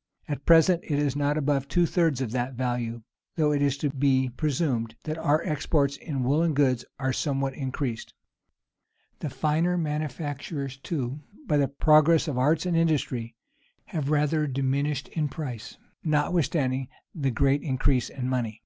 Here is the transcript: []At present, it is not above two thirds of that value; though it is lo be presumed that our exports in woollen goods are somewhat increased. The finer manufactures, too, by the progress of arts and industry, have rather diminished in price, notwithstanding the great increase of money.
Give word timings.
[]At 0.30 0.46
present, 0.46 0.82
it 0.82 0.98
is 0.98 1.14
not 1.14 1.36
above 1.36 1.68
two 1.68 1.84
thirds 1.84 2.22
of 2.22 2.30
that 2.32 2.54
value; 2.54 3.02
though 3.36 3.52
it 3.52 3.60
is 3.60 3.82
lo 3.84 3.90
be 3.90 4.30
presumed 4.30 4.96
that 5.04 5.18
our 5.18 5.44
exports 5.44 5.98
in 5.98 6.22
woollen 6.22 6.54
goods 6.54 6.86
are 6.98 7.12
somewhat 7.12 7.52
increased. 7.52 8.14
The 9.18 9.28
finer 9.28 9.76
manufactures, 9.76 10.78
too, 10.78 11.20
by 11.46 11.58
the 11.58 11.68
progress 11.68 12.26
of 12.28 12.38
arts 12.38 12.64
and 12.64 12.78
industry, 12.78 13.36
have 13.88 14.08
rather 14.08 14.46
diminished 14.46 15.08
in 15.08 15.28
price, 15.28 15.76
notwithstanding 16.02 16.88
the 17.14 17.30
great 17.30 17.60
increase 17.60 18.08
of 18.08 18.24
money. 18.24 18.56